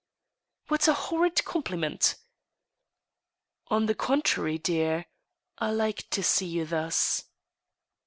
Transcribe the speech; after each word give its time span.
* 0.35 0.67
What 0.69 0.87
a 0.87 0.93
horrid 0.95 1.45
compliment!"" 1.45 2.15
On 3.67 3.85
the 3.85 3.93
contrary, 3.93 4.57
dear, 4.57 5.05
I 5.59 5.69
like 5.69 6.09
to 6.09 6.23
see 6.23 6.47
you 6.47 6.65
thus." 6.65 7.25